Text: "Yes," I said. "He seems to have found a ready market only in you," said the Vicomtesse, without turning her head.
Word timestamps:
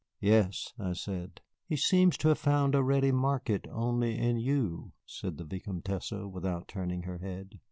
"Yes," 0.21 0.73
I 0.79 0.93
said. 0.93 1.41
"He 1.67 1.75
seems 1.75 2.17
to 2.17 2.29
have 2.29 2.39
found 2.39 2.73
a 2.73 2.81
ready 2.81 3.11
market 3.11 3.67
only 3.71 4.17
in 4.17 4.39
you," 4.39 4.93
said 5.05 5.37
the 5.37 5.43
Vicomtesse, 5.45 6.11
without 6.27 6.67
turning 6.67 7.03
her 7.03 7.19
head. 7.19 7.59